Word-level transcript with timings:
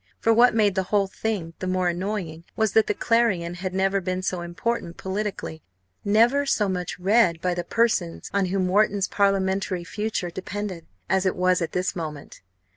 For 0.19 0.33
what 0.33 0.55
made 0.55 0.73
the 0.73 0.81
whole 0.89 1.05
thing 1.05 1.53
the 1.59 1.67
more 1.67 1.87
annoying 1.89 2.43
was 2.55 2.73
that 2.73 2.87
the 2.87 2.95
Clarion 2.95 3.53
had 3.53 3.71
never 3.71 4.01
been 4.01 4.23
so 4.23 4.41
important 4.41 4.97
politically, 4.97 5.61
never 6.03 6.43
so 6.43 6.67
much 6.67 6.97
read 6.97 7.39
by 7.39 7.53
the 7.53 7.63
persons 7.63 8.27
on 8.33 8.47
whom 8.47 8.67
Wharton's 8.67 9.07
parliamentary 9.07 9.83
future 9.83 10.31
depended, 10.31 10.87
as 11.07 11.27
it 11.27 11.35
was 11.35 11.61
at 11.61 11.73
this 11.73 11.95
moment. 11.95 12.41